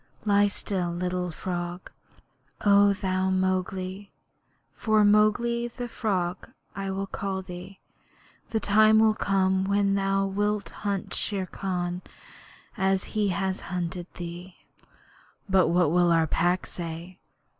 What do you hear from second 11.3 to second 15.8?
Khan as he has hunted thee.' 'But